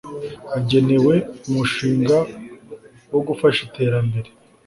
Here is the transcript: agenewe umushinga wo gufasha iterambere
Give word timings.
agenewe 0.57 1.15
umushinga 1.47 2.17
wo 3.11 3.19
gufasha 3.27 3.59
iterambere 3.67 4.29